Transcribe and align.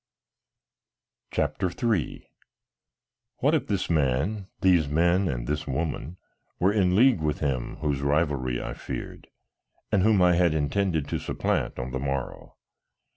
CHAPTER 1.29 1.69
III 1.69 2.27
What 3.37 3.53
if 3.53 3.67
this 3.67 3.87
man, 3.87 4.47
these 4.61 4.87
men 4.87 5.27
and 5.27 5.45
this 5.45 5.67
woman, 5.67 6.17
were 6.59 6.73
in 6.73 6.95
league 6.95 7.21
with 7.21 7.37
him 7.39 7.75
whose 7.81 8.01
rivalry 8.01 8.59
I 8.59 8.73
feared, 8.73 9.27
and 9.91 10.01
whom 10.01 10.19
I 10.19 10.33
had 10.33 10.55
intended 10.55 11.07
to 11.09 11.19
supplant 11.19 11.77
on 11.77 11.91
the 11.91 11.99
morrow. 11.99 12.55